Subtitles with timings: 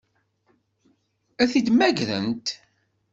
[1.41, 2.47] Ad t-id-mmagrent?